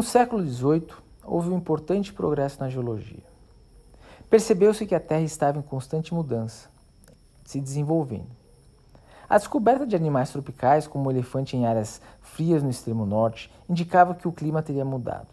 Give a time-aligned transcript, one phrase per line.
[0.00, 0.86] No século XVIII,
[1.22, 3.22] houve um importante progresso na geologia.
[4.30, 6.70] Percebeu-se que a Terra estava em constante mudança,
[7.44, 8.30] se desenvolvendo.
[9.28, 14.14] A descoberta de animais tropicais, como o elefante em áreas frias no extremo norte, indicava
[14.14, 15.28] que o clima teria mudado.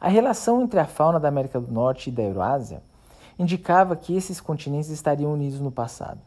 [0.00, 2.82] A relação entre a fauna da América do Norte e da Eurásia
[3.38, 6.18] indicava que esses continentes estariam unidos no passado.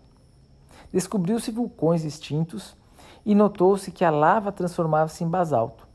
[0.94, 2.78] Descobriu-se vulcões extintos
[3.26, 5.89] e notou-se que a lava transformava-se em basalto.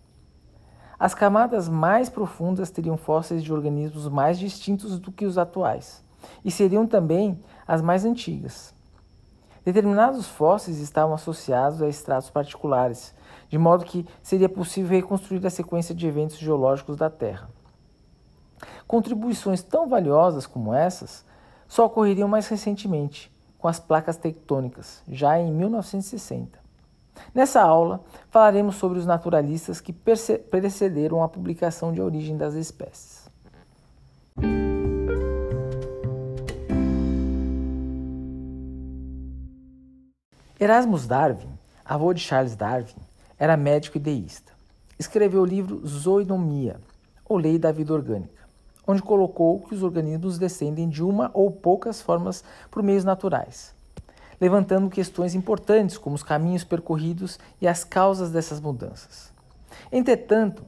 [1.04, 6.02] As camadas mais profundas teriam fósseis de organismos mais distintos do que os atuais,
[6.42, 8.74] e seriam também as mais antigas.
[9.62, 13.14] Determinados fósseis estavam associados a estratos particulares,
[13.50, 17.50] de modo que seria possível reconstruir a sequência de eventos geológicos da Terra.
[18.86, 21.22] Contribuições tão valiosas como essas
[21.68, 26.63] só ocorreriam mais recentemente, com as placas tectônicas, já em 1960.
[27.34, 33.24] Nessa aula, falaremos sobre os naturalistas que precederam a publicação de Origem das Espécies.
[40.58, 41.48] Erasmus Darwin,
[41.84, 42.94] avô de Charles Darwin,
[43.38, 44.52] era médico e deísta.
[44.98, 46.80] Escreveu o livro Zoonomia,
[47.24, 48.44] ou Lei da Vida Orgânica,
[48.86, 53.74] onde colocou que os organismos descendem de uma ou poucas formas por meios naturais,
[54.40, 59.32] levantando questões importantes como os caminhos percorridos e as causas dessas mudanças.
[59.90, 60.64] Entretanto,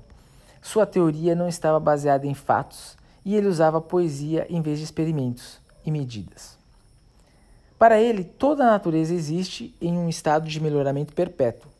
[0.62, 5.60] sua teoria não estava baseada em fatos e ele usava poesia em vez de experimentos
[5.84, 6.56] e medidas.
[7.78, 11.70] Para ele, toda a natureza existe em um estado de melhoramento perpétuo.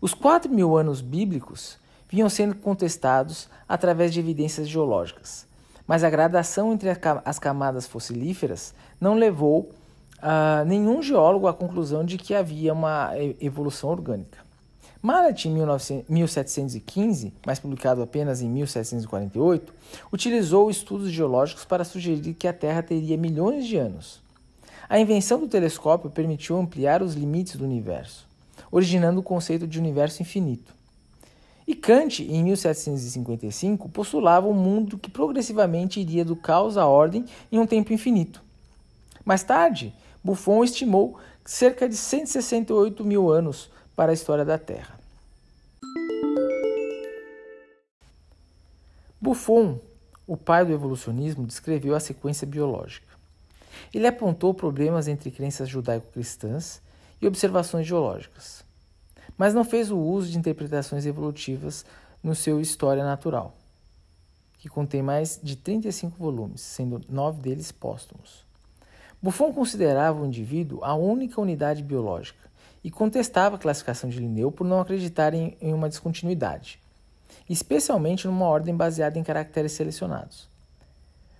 [0.00, 5.46] Os quatro mil anos bíblicos vinham sendo contestados através de evidências geológicas,
[5.88, 6.90] mas a gradação entre
[7.24, 9.70] as camadas fossilíferas não levou
[10.18, 14.46] uh, nenhum geólogo à conclusão de que havia uma evolução orgânica.
[15.00, 19.72] Mallet, em 1715, mas publicado apenas em 1748,
[20.12, 24.20] utilizou estudos geológicos para sugerir que a Terra teria milhões de anos.
[24.88, 28.26] A invenção do telescópio permitiu ampliar os limites do universo,
[28.70, 30.77] originando o conceito de universo infinito.
[31.68, 37.58] E Kant, em 1755, postulava um mundo que progressivamente iria do caos à ordem em
[37.58, 38.42] um tempo infinito.
[39.22, 39.92] Mais tarde,
[40.24, 44.98] Buffon estimou cerca de 168 mil anos para a história da Terra.
[49.20, 49.78] Buffon,
[50.26, 53.14] o pai do evolucionismo, descreveu a sequência biológica.
[53.92, 56.80] Ele apontou problemas entre crenças judaico-cristãs
[57.20, 58.66] e observações geológicas
[59.38, 61.86] mas não fez o uso de interpretações evolutivas
[62.22, 63.54] no seu História Natural,
[64.58, 68.44] que contém mais de 35 volumes, sendo nove deles póstumos.
[69.22, 72.48] Buffon considerava o indivíduo a única unidade biológica
[72.82, 76.80] e contestava a classificação de Linneu por não acreditar em, em uma descontinuidade,
[77.48, 80.48] especialmente numa ordem baseada em caracteres selecionados.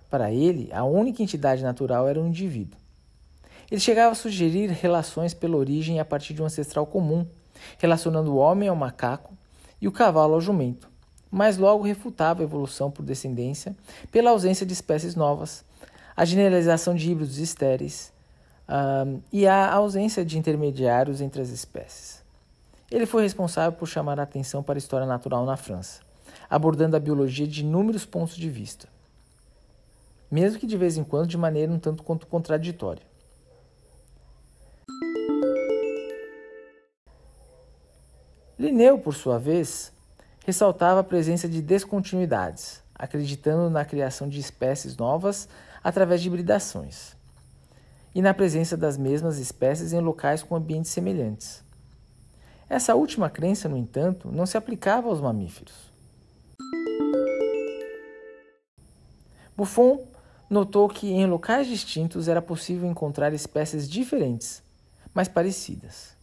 [0.09, 2.79] Para ele, a única entidade natural era o indivíduo.
[3.69, 7.25] Ele chegava a sugerir relações pela origem a partir de um ancestral comum,
[7.77, 9.33] relacionando o homem ao macaco
[9.81, 10.89] e o cavalo ao jumento,
[11.31, 13.75] mas logo refutava a evolução por descendência
[14.11, 15.63] pela ausência de espécies novas,
[16.15, 18.11] a generalização de híbridos estéreis
[18.67, 22.23] um, e a ausência de intermediários entre as espécies.
[22.91, 26.01] Ele foi responsável por chamar a atenção para a história natural na França,
[26.49, 28.87] abordando a biologia de inúmeros pontos de vista,
[30.29, 33.08] mesmo que de vez em quando de maneira um tanto quanto contraditória.
[38.59, 39.89] Linneu, por sua vez,
[40.45, 45.47] ressaltava a presença de descontinuidades, acreditando na criação de espécies novas
[45.81, 47.15] através de hibridações,
[48.13, 51.63] e na presença das mesmas espécies em locais com ambientes semelhantes.
[52.69, 55.89] Essa última crença, no entanto, não se aplicava aos mamíferos.
[59.55, 60.05] Buffon
[60.49, 64.61] notou que em locais distintos era possível encontrar espécies diferentes,
[65.13, 66.18] mas parecidas.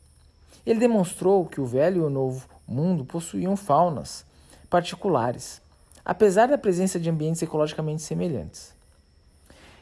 [0.66, 4.26] Ele demonstrou que o velho e o novo mundo possuíam faunas
[4.68, 5.62] particulares,
[6.04, 8.74] apesar da presença de ambientes ecologicamente semelhantes.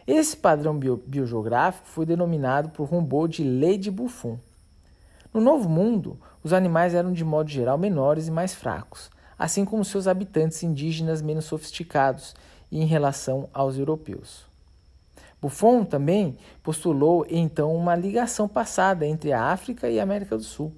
[0.07, 4.39] Esse padrão bio biogeográfico foi denominado por Humboldt de Lei de Buffon.
[5.33, 9.85] No Novo Mundo, os animais eram de modo geral menores e mais fracos, assim como
[9.85, 12.35] seus habitantes indígenas menos sofisticados
[12.71, 14.45] em relação aos europeus.
[15.41, 20.73] Buffon também postulou então uma ligação passada entre a África e a América do Sul,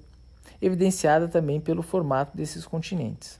[0.61, 3.39] evidenciada também pelo formato desses continentes.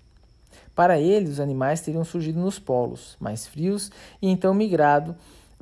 [0.74, 3.92] Para ele, os animais teriam surgido nos polos, mais frios,
[4.22, 5.16] e então migrado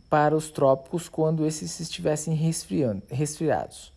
[0.10, 2.36] para os trópicos quando esses estivessem
[3.10, 3.92] resfriados.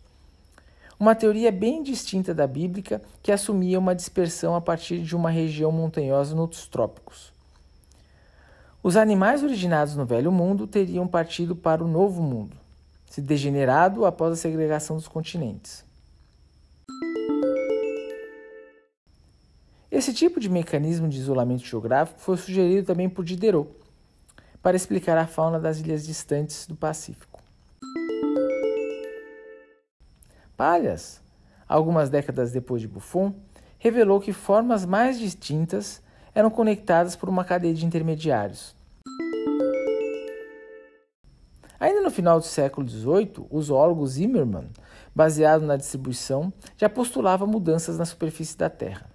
[0.99, 5.71] uma teoria bem distinta da bíblica que assumia uma dispersão a partir de uma região
[5.71, 7.33] montanhosa nos trópicos.
[8.83, 12.57] Os animais originados no Velho Mundo teriam partido para o Novo Mundo,
[13.11, 15.85] se degenerado após a segregação dos continentes.
[19.91, 23.69] Esse tipo de mecanismo de isolamento geográfico foi sugerido também por Diderot,
[24.63, 27.43] para explicar a fauna das ilhas distantes do Pacífico.
[30.57, 31.21] Pallas,
[31.69, 33.35] algumas décadas depois de Buffon,
[33.79, 36.01] revelou que formas mais distintas
[36.39, 38.73] eram conectadas por uma cadeia de intermediários.
[41.81, 44.69] Ainda no final do século XVIII, o zoólogo Zimmermann,
[45.13, 49.11] baseado na distribuição, já postulava mudanças na superfície da Terra.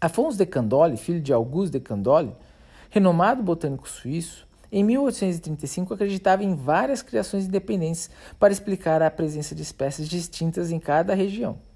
[0.00, 2.34] Afonso de Candolle, filho de Auguste de Candolle,
[2.88, 8.08] renomado botânico suíço, em 1835 acreditava em várias criações independentes
[8.38, 11.67] para explicar a presença de espécies distintas em cada região.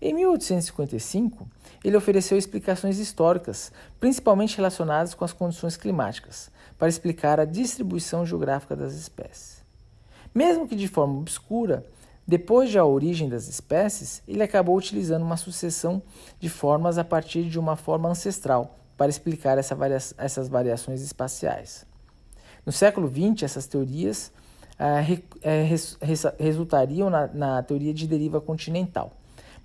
[0.00, 1.48] Em 1855,
[1.82, 8.76] ele ofereceu explicações históricas, principalmente relacionadas com as condições climáticas, para explicar a distribuição geográfica
[8.76, 9.64] das espécies.
[10.34, 11.86] Mesmo que de forma obscura,
[12.26, 16.02] depois de a origem das espécies, ele acabou utilizando uma sucessão
[16.40, 21.86] de formas a partir de uma forma ancestral para explicar essa varia essas variações espaciais.
[22.64, 24.32] No século XX, essas teorias
[24.78, 25.96] ah, re eh, res
[26.38, 29.12] resultariam na, na teoria de deriva continental,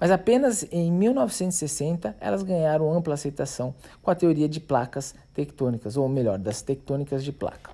[0.01, 6.09] mas apenas em 1960 elas ganharam ampla aceitação com a teoria de placas tectônicas, ou
[6.09, 7.69] melhor, das tectônicas de placa.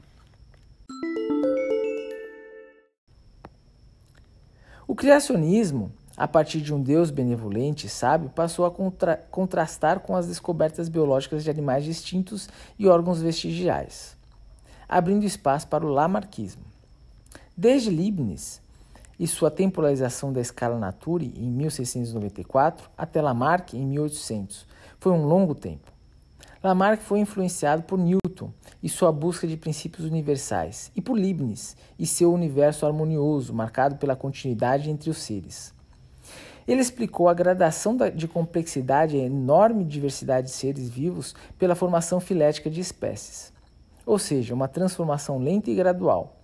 [4.86, 10.14] O criacionismo, a partir de um Deus benevolente e sábio, passou a contra contrastar com
[10.14, 14.18] as descobertas biológicas de animais distintos e órgãos vestigiais,
[14.90, 16.64] abrindo espaço para o lamarquismo.
[17.56, 18.62] Desde Leibniz
[19.20, 24.68] e sua temporalização da escala Nature em 1694 até Lamarck em 1800,
[25.00, 25.92] foi um longo tempo.
[26.64, 32.06] Lamarck foi influenciado por Newton e sua busca de princípios universais, e por Leibniz e
[32.06, 35.74] seu universo harmonioso, marcado pela continuidade entre os seres.
[36.68, 42.20] Ele explicou a gradação de complexidade e a enorme diversidade de seres vivos pela formação
[42.20, 43.54] filética de espécies,
[44.06, 46.37] ou seja, uma transformação lenta e gradual,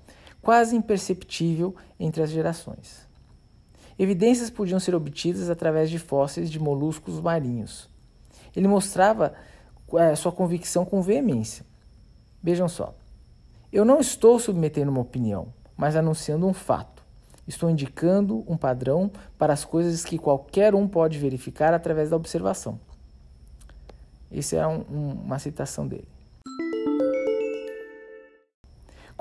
[0.43, 3.07] quase imperceptível entre as gerações.
[3.97, 7.89] Evidências podiam ser obtidas através de fósseis de moluscos marinhos.
[8.55, 9.33] Ele mostrava
[9.95, 11.65] é, sua convicção com veemência.
[12.41, 12.93] Vejam só.
[13.71, 15.47] Eu não estou submetendo uma opinião,
[15.77, 17.01] mas anunciando um fato.
[17.47, 22.79] Estou indicando um padrão para as coisas que qualquer um pode verificar através da observação.
[24.31, 26.12] Essa é um, um, uma citação dele.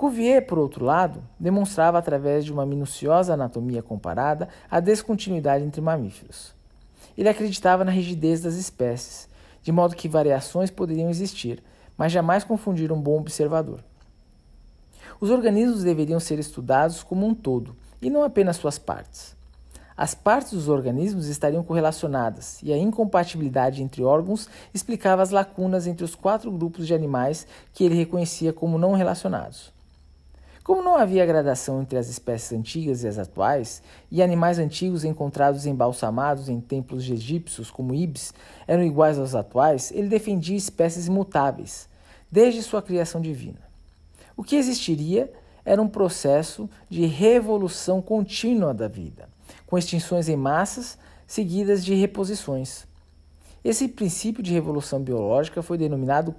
[0.02, 6.52] Cuvier, por outro lado, demonstrava através de uma minuciosa anatomia comparada a descontinuidade entre mamíferos.
[7.16, 9.28] Ele acreditava na rigidez das espécies
[9.62, 11.62] de modo que variações poderiam existir,
[11.96, 13.78] mas jamais confundir um bom observador.
[15.20, 19.36] Os organismos deveriam ser estudados como um todo, e não apenas suas partes.
[19.96, 26.04] As partes dos organismos estariam correlacionadas, e a incompatibilidade entre órgãos explicava as lacunas entre
[26.04, 29.72] os quatro grupos de animais que ele reconhecia como não relacionados.
[30.64, 35.66] Como não havia gradação entre as espécies antigas e as atuais, e animais antigos encontrados
[35.66, 38.32] embalsamados em templos egípcios, como ibis,
[38.64, 41.88] eram iguais aos atuais, ele defendia espécies imutáveis,
[42.30, 43.58] desde sua criação divina.
[44.36, 45.32] O que existiria
[45.64, 49.28] era um processo de revolução contínua da vida,
[49.66, 52.86] com extinções em massas seguidas de reposições.
[53.64, 56.32] Esse princípio de revolução biológica foi denominado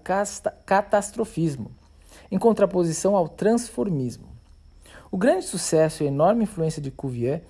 [0.65, 1.71] catastrofismo
[2.31, 4.27] em contraposição ao transformismo.
[5.11, 7.43] O grande sucesso e enorme influência de Cuvier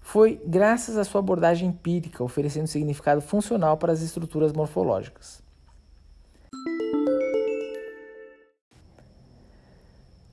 [0.00, 5.42] foi graças à sua abordagem empírica, oferecendo significado funcional para as estruturas morfológicas.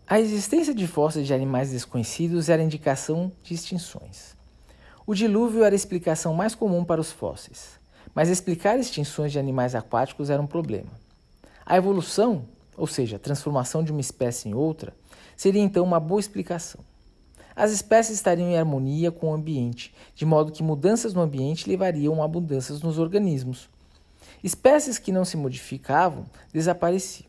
[0.09, 4.37] A existência de fósseis de animais desconhecidos era indicação de extinções.
[5.05, 7.79] O dilúvio era a explicação mais comum para os fósseis,
[8.15, 10.91] mas explicar extinções de animais aquáticos era um problema.
[11.65, 12.45] A evolução
[12.77, 14.93] ou seja, a transformação de uma espécie em outra,
[15.35, 16.79] seria então uma boa explicação.
[17.55, 22.21] As espécies estariam em harmonia com o ambiente, de modo que mudanças no ambiente levariam
[22.21, 23.67] a mudanças nos organismos.
[24.43, 27.27] Espécies que não se modificavam desapareciam.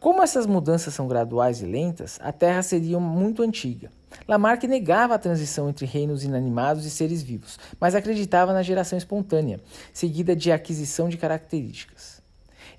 [0.00, 3.90] Como essas mudanças são graduais e lentas, a Terra seria muito antiga.
[4.28, 9.60] Lamarck negava a transição entre reinos inanimados e seres vivos, mas acreditava na geração espontânea,
[9.92, 12.13] seguida de aquisição de características.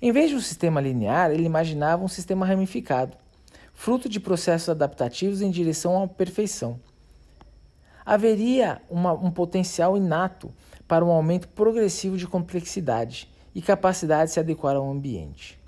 [0.00, 3.16] Em vez de um sistema linear, ele imaginava um sistema ramificado.
[3.72, 6.80] fruto de processos adaptativos em direção à perfeição.
[8.06, 10.50] Haveria uma, um potencial inato
[10.88, 15.58] para um aumento progressivo de complexidade e capacidade de se adequar ao ambiente.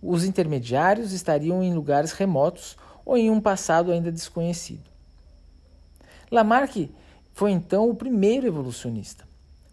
[0.00, 4.88] Os intermediários estariam em lugares remotos ou em um passado ainda desconhecido.
[6.30, 6.90] Lamarck
[7.32, 9.31] foi então o primeiro evolucionista.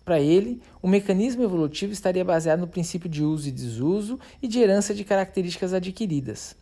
[0.10, 4.58] Para ele, o mecanismo evolutivo estaria baseado no princípio de uso e desuso e de
[4.58, 6.56] herança de características adquiridas.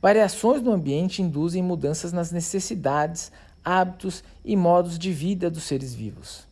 [0.00, 3.32] Variações no ambiente induzem mudanças nas necessidades,
[3.64, 6.46] hábitos e modos de vida dos seres vivos.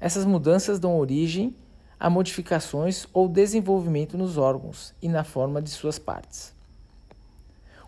[0.00, 1.54] Essas mudanças dão origem
[2.00, 6.52] a modificações ou desenvolvimento nos órgãos e na forma de suas partes.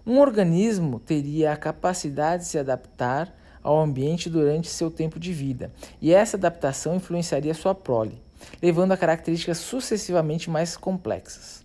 [0.06, 5.72] Um organismo teria a capacidade de se adaptar ao ambiente durante seu tempo de vida,
[6.00, 8.22] e essa adaptação influenciaria sua prole,
[8.62, 11.64] levando a características sucessivamente mais complexas.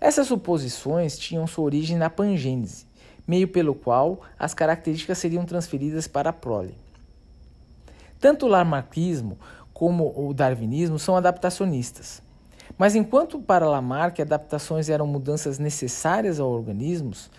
[0.00, 2.86] Essas suposições tinham sua origem na pangênese,
[3.26, 6.74] meio pelo qual as características seriam transferidas para a prole.
[8.20, 9.38] Tanto o lamarckismo
[9.72, 12.22] como o darwinismo são adaptacionistas.
[12.76, 17.30] Mas enquanto para Lamarck adaptações eram mudanças necessárias aos organismos,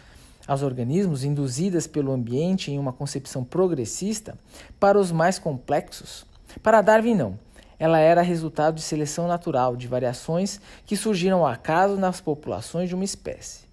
[0.49, 4.35] aos organismos induzidas pelo ambiente em uma concepção progressista,
[4.79, 6.25] para os mais complexos,
[6.63, 7.39] para Darwin não.
[7.77, 12.95] Ela era resultado de seleção natural, de variações que surgiram ao acaso nas populações de
[12.95, 13.65] uma espécie.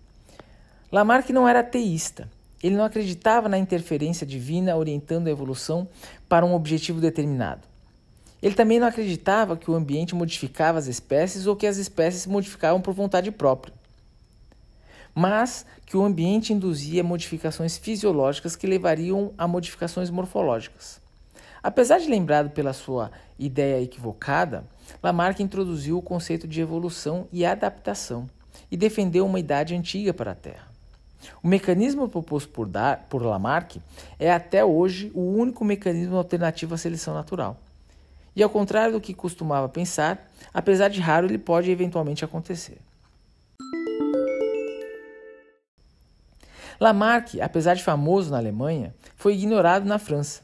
[0.92, 2.28] Lamarck não era teísta.
[2.62, 5.88] Ele não acreditava na interferência divina orientando a evolução
[6.28, 7.62] para um objetivo determinado.
[8.42, 12.28] Ele também não acreditava que o ambiente modificava as espécies ou que as espécies se
[12.28, 13.73] modificavam por vontade própria
[15.19, 21.01] mas que o ambiente induzia modificações fisiológicas que levariam a modificações morfológicas.
[21.63, 24.65] Apesar de lembrado pela sua ideia equivocada,
[25.03, 28.29] Lamarck introduziu o conceito de evolução e adaptação
[28.71, 30.69] e defendeu uma idade antiga para a Terra.
[31.43, 33.79] O mecanismo proposto por, Dar, por Lamarck
[34.19, 37.57] é até hoje o único mecanismo alternativo à seleção natural.
[38.37, 42.77] E ao contrário do que costumava pensar, apesar de raro, ele pode eventualmente acontecer.
[46.78, 50.42] Lamarck, apesar de famoso na Alemanha, foi ignorado na França.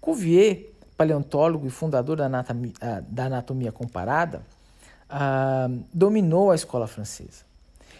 [0.00, 4.42] Cuvier, paleontólogo e fundador da anatomia, ah, da anatomia comparada,
[5.08, 7.44] ah, dominou a escola francesa.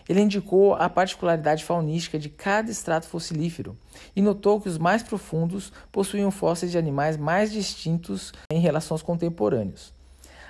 [0.09, 3.77] Ele indicou a particularidade faunística de cada extrato fossilífero
[4.15, 9.03] e notou que os mais profundos possuíam fósseis de animais mais distintos em relação aos
[9.03, 9.93] contemporâneos.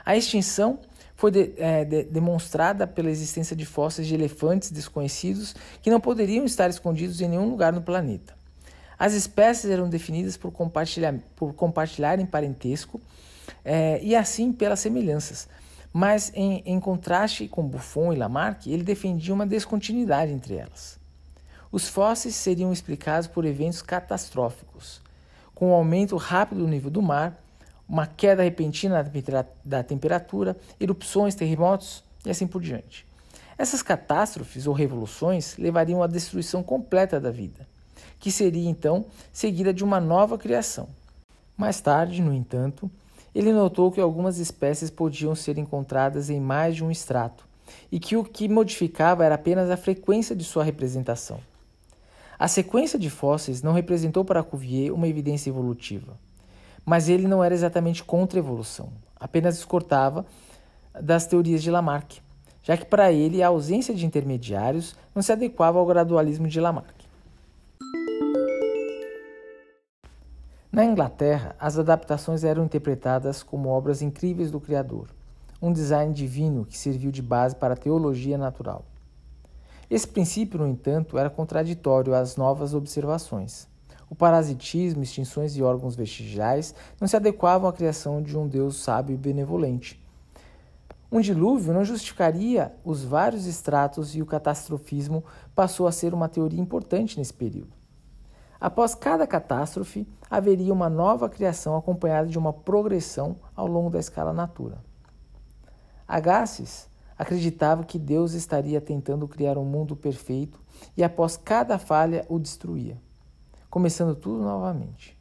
[0.05, 0.79] A extinção
[1.17, 6.45] foi de, é, de, demonstrada pela existência de fósseis de elefantes desconhecidos que não poderiam
[6.45, 8.35] estar escondidos em nenhum lugar no planeta.
[8.99, 13.01] As espécies eram definidas por, compartilhar, por compartilharem parentesco
[13.65, 15.49] é, e assim pelas semelhanças.
[15.93, 20.99] Mas, em, em contraste com Buffon e Lamarck, ele defendia uma descontinuidade entre elas.
[21.73, 25.01] Os fósseis seriam explicados por eventos catastróficos,
[25.55, 27.43] com o aumento rápido do nível do mar,
[27.89, 29.05] uma queda repentina
[29.65, 33.07] da temperatura, erupções, terremotos e assim por diante.
[33.57, 37.67] Essas catástrofes ou revoluções levariam à destruição completa da vida,
[38.19, 40.89] que seria então seguida de uma nova criação.
[41.57, 42.91] Mais tarde, no entanto,
[43.35, 47.47] ele notou que algumas espécies podiam ser encontradas em mais de um extrato
[47.91, 51.41] e que o que modificava era apenas a frequência de sua representação.
[52.39, 56.19] A sequência de fósseis não representou para Cuvier uma evidência evolutiva
[56.87, 60.25] mas ele não era exatamente contra a evolução, apenas discordava
[60.95, 62.21] das teorias de Lamarck,
[62.63, 66.95] já que para ele a ausência de intermediários não se adequava ao gradualismo de Lamarck.
[70.71, 75.09] Na Inglaterra, as adaptações eram interpretadas como obras incríveis do Criador,
[75.61, 78.85] um design divino que serviu de base para a teologia natural.
[79.89, 83.67] Esse princípio, no entanto, era contraditório às novas observações.
[84.09, 89.15] O parasitismo, extinções de órgãos vestigiais não se adequavam à criação de um Deus sábio
[89.15, 90.01] e benevolente.
[91.11, 96.61] Um dilúvio não justificaria os vários estratos e o catastrofismo passou a ser uma teoria
[96.61, 97.75] importante nesse período.
[98.61, 104.33] Após cada catástrofe, haveria uma nova criação acompanhada de uma progressão ao longo da escala
[104.33, 104.79] natura.
[106.07, 110.61] Agassiz acreditava que Deus estaria tentando criar um mundo perfeito
[110.97, 113.01] e após cada falha o destruía
[113.77, 115.15] começando tudo novamente.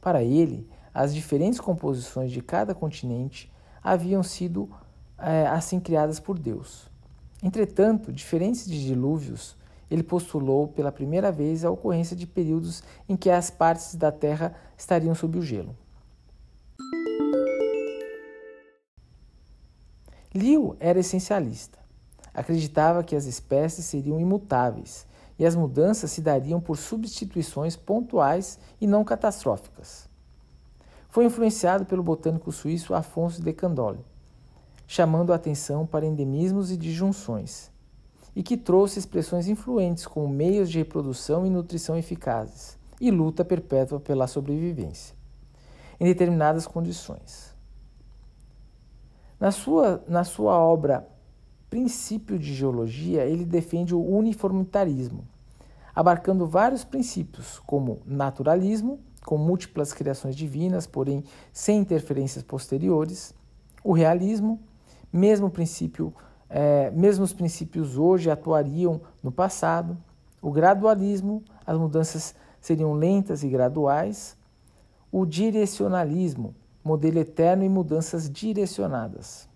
[0.00, 3.48] Para ele, as diferentes composições de cada continente
[3.80, 4.68] haviam sido
[5.16, 6.90] é, assim criadas por Deus.
[7.40, 9.56] Entretanto, diferentes de dilúvios,
[9.88, 14.56] ele postulou pela primeira vez a ocorrência de períodos em que as partes da Terra
[14.76, 15.76] estariam sob o gelo.
[20.34, 21.78] Liu era essencialista.
[22.34, 25.06] Acreditava que as espécies seriam imutáveis
[25.38, 30.08] e as mudanças se dariam por substituições pontuais e não catastróficas.
[31.08, 34.04] Foi influenciado pelo botânico suíço Afonso de Candolle,
[34.86, 37.70] chamando a atenção para endemismos e disjunções,
[38.34, 44.00] e que trouxe expressões influentes como meios de reprodução e nutrição eficazes e luta perpétua
[44.00, 45.14] pela sobrevivência,
[46.00, 47.54] em determinadas condições.
[49.38, 51.08] Na sua, na sua obra
[51.74, 55.24] Princípio de Geologia, ele defende o uniformitarismo,
[55.92, 63.34] abarcando vários princípios, como naturalismo, com múltiplas criações divinas, porém sem interferências posteriores,
[63.82, 64.60] o realismo,
[65.12, 66.14] mesmo princípio,
[66.48, 69.98] é, os princípios hoje atuariam no passado,
[70.40, 74.36] o gradualismo, as mudanças seriam lentas e graduais,
[75.10, 76.54] o direcionalismo,
[76.84, 79.52] modelo eterno e mudanças direcionadas.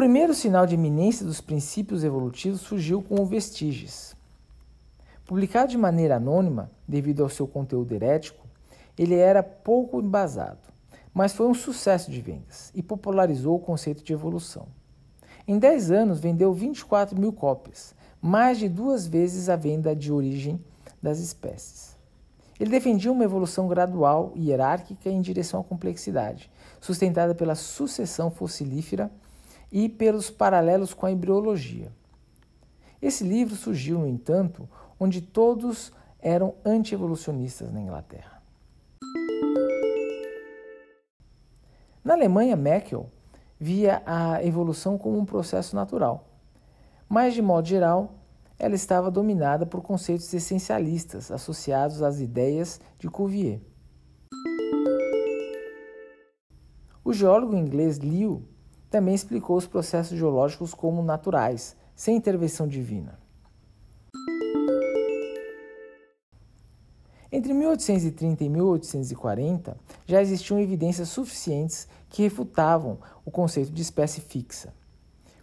[0.00, 4.16] Primeiro sinal de iminência dos princípios evolutivos surgiu com o Vestígios.
[5.26, 8.46] Publicado de maneira anônima, devido ao seu conteúdo herético,
[8.96, 10.72] ele era pouco embasado,
[11.12, 14.68] mas foi um sucesso de vendas e popularizou o conceito de evolução.
[15.46, 20.58] Em 10 anos, vendeu 24 mil cópias, mais de duas vezes a venda de origem
[21.02, 21.94] das espécies.
[22.58, 29.10] Ele defendia uma evolução gradual e hierárquica em direção à complexidade, sustentada pela sucessão fossilífera
[29.70, 31.92] e pelos paralelos com a embriologia.
[33.00, 38.42] Esse livro surgiu, no entanto, onde todos eram anti-evolucionistas na Inglaterra.
[42.04, 43.06] Na Alemanha, Meckel
[43.58, 46.26] via a evolução como um processo natural,
[47.08, 48.14] mas, de modo geral,
[48.58, 53.60] ela estava dominada por conceitos essencialistas associados às ideias de Cuvier.
[57.02, 58.44] O geólogo inglês Liu
[58.90, 63.18] também explicou os processos geológicos como naturais, sem intervenção divina.
[67.32, 74.74] Entre 1830 e 1840, já existiam evidências suficientes que refutavam o conceito de espécie fixa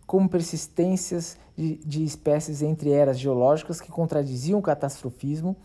[0.08, 5.56] como persistências de, de espécies entre eras geológicas que contradiziam o catastrofismo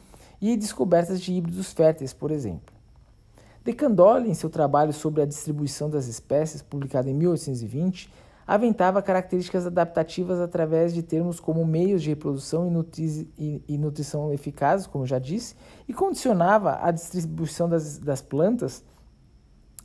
[0.40, 2.71] e descobertas de híbridos férteis, por exemplo.
[3.64, 8.12] De Candolle, em seu trabalho sobre a distribuição das espécies, publicado em 1820,
[8.44, 13.28] aventava características adaptativas através de termos como meios de reprodução e, nutri
[13.78, 15.54] nutrição eficazes, como já disse,
[15.86, 18.84] e condicionava a distribuição das, das plantas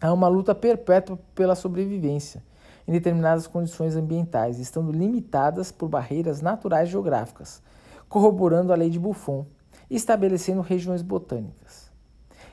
[0.02, 2.44] a uma luta perpétua pela sobrevivência
[2.88, 7.62] em determinadas condições ambientais, estando limitadas por barreiras naturais geográficas,
[8.10, 9.46] corroborando a lei de Buffon
[9.88, 11.87] e estabelecendo regiões botânicas.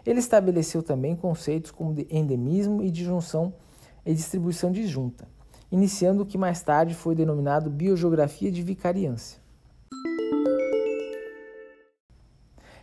[0.06, 3.54] Ele estabeleceu também conceitos como de endemismo e disjunção
[4.04, 5.26] e distribuição disjunta,
[5.72, 9.42] iniciando o que mais tarde foi denominado biogeografia de vicariância.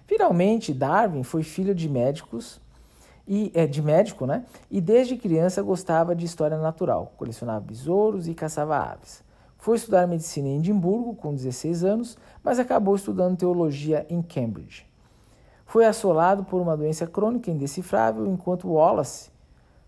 [0.08, 2.60] Finalmente, Darwin foi filho de médicos
[3.28, 4.44] e é, de médico, né?
[4.70, 9.24] E desde criança gostava de história natural, colecionava besouros e caçava aves.
[9.58, 14.91] Foi estudar medicina em Edimburgo com 16 anos, mas acabou estudando teologia em Cambridge.
[15.72, 19.32] Foi assolado por uma doença crônica indecifrável, enquanto Wallace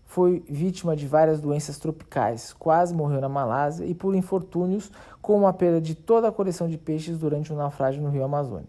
[0.06, 5.52] foi vítima de várias doenças tropicais, quase morreu na Malásia e por infortúnios, como a
[5.52, 8.66] perda de toda a coleção de peixes durante um naufrágio no rio Amazônia.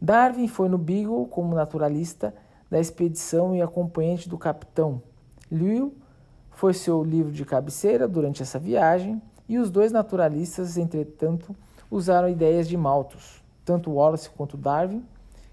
[0.00, 2.34] Darwin foi no Beagle como naturalista
[2.68, 5.00] da expedição e acompanhante do capitão.
[5.48, 5.94] Liu
[6.50, 11.54] foi seu livro de cabeceira durante essa viagem e os dois naturalistas, entretanto,
[11.88, 15.04] usaram ideias de Malthus, tanto Wallace quanto Darwin,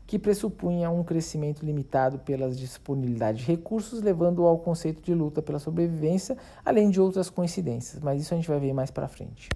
[0.09, 5.59] que pressupunha um crescimento limitado pela disponibilidade de recursos, levando ao conceito de luta pela
[5.59, 9.49] sobrevivência, além de outras coincidências, mas isso a gente vai ver mais para frente.